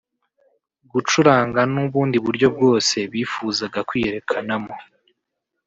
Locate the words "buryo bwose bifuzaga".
2.25-3.79